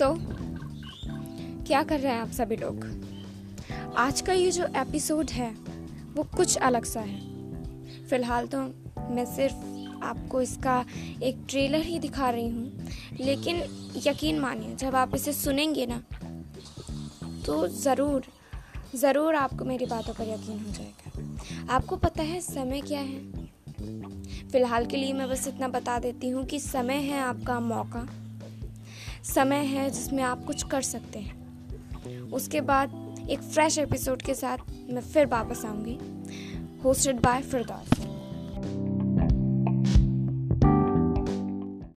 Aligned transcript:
सो 0.00 0.06
so, 0.06 0.20
क्या 1.66 1.82
कर 1.82 2.00
रहे 2.00 2.12
हैं 2.12 2.20
आप 2.20 2.30
सभी 2.30 2.56
लोग? 2.56 2.84
आज 3.96 4.20
का 4.20 4.32
ये 4.32 4.50
जो 4.50 4.66
एपिसोड 4.76 5.30
है 5.30 5.50
वो 6.14 6.22
कुछ 6.36 6.56
अलग 6.58 6.84
सा 6.84 7.00
है। 7.00 8.06
फ़िलहाल 8.06 8.46
तो 8.46 8.60
मैं 9.10 9.24
सिर्फ़ 9.26 10.04
आपको 10.04 10.40
इसका 10.40 10.84
एक 11.22 11.44
ट्रेलर 11.48 11.82
ही 11.82 11.98
दिखा 11.98 12.30
रही 12.30 12.48
हूँ। 12.48 12.88
लेकिन 13.20 13.62
यकीन 14.06 14.38
मानिए 14.38 14.74
जब 14.74 14.94
आप 14.94 15.14
इसे 15.14 15.32
सुनेंगे 15.32 15.86
ना 15.86 16.02
तो 17.46 17.66
ज़रूर 17.68 18.26
ज़रूर 18.94 19.34
आपको 19.34 19.64
मेरी 19.64 19.86
बातों 19.86 20.14
पर 20.14 20.28
यकीन 20.28 20.64
हो 20.66 20.72
जाएगा। 20.72 21.74
आपको 21.74 21.96
पता 21.96 22.22
है 22.22 22.40
समय 22.40 22.80
क्या 22.80 23.00
है? 23.00 23.20
फ़िलहाल 24.48 24.86
के 24.86 24.96
लिए 24.96 25.12
मैं 25.12 25.28
बस 25.28 25.46
इतना 25.48 25.68
बता 25.68 25.98
देती 25.98 26.30
हूँ 26.30 26.46
कि 26.46 26.60
समय 26.60 27.02
है 27.02 27.20
आपका 27.20 27.60
मौका। 27.60 28.08
समय 29.24 29.56
है 29.56 29.90
जिसमें 29.90 30.22
आप 30.22 30.44
कुछ 30.44 30.62
कर 30.62 30.82
सकते 30.82 31.18
हैं। 31.18 31.38
उसके 32.20 32.60
बाद 32.60 33.16
एक 33.30 33.40
फ्रेश 33.40 33.78
एपिसोड 33.78 34.22
के 34.22 34.34
साथ 34.34 34.58
मैं 34.90 35.02
फिर 35.02 35.26
वापस 35.26 35.64
आऊँगी। 35.64 35.98
Hosted 36.84 37.20
by 37.20 37.42
Firdous 37.42 38.09